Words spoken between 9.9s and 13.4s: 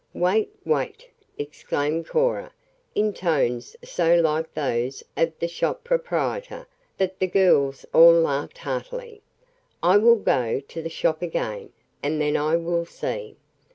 will go to the shop again, and then I will see.